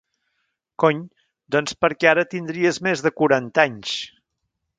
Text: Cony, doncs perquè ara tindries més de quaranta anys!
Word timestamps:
Cony, 0.83 1.03
doncs 1.55 1.77
perquè 1.85 2.09
ara 2.13 2.25
tindries 2.33 2.81
més 2.89 3.05
de 3.09 3.13
quaranta 3.21 3.69
anys! 3.71 3.95